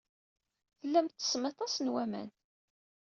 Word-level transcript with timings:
Tellam 0.79 1.07
tettessem 1.07 1.43
aṭas 1.51 1.73
n 1.79 1.91
waman. 1.93 2.29